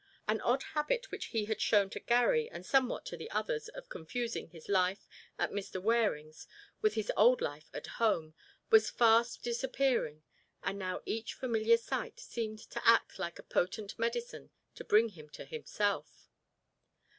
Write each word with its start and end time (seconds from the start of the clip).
An 0.27 0.41
odd 0.41 0.63
habit 0.73 1.11
which 1.11 1.25
he 1.25 1.45
had 1.45 1.61
shown 1.61 1.87
to 1.91 1.99
Garry 1.99 2.49
and 2.49 2.65
somewhat 2.65 3.05
to 3.05 3.15
the 3.15 3.29
others 3.29 3.67
of 3.67 3.87
confusing 3.87 4.47
his 4.47 4.67
life 4.67 5.07
at 5.37 5.51
Mr. 5.51 5.79
Waring's 5.79 6.47
with 6.81 6.95
his 6.95 7.11
old 7.15 7.39
life 7.39 7.69
at 7.71 7.85
home, 7.85 8.33
was 8.71 8.89
fast 8.89 9.43
disappearing 9.43 10.23
and 10.63 10.79
now 10.79 11.03
each 11.05 11.35
familiar 11.35 11.77
sight 11.77 12.19
seemed 12.19 12.57
to 12.57 12.81
act 12.83 13.19
like 13.19 13.37
a 13.37 13.43
potent 13.43 13.99
medicine 13.99 14.49
to 14.73 14.83
bring 14.83 15.09
him 15.09 15.29
to 15.29 15.45
himself. 15.45 16.31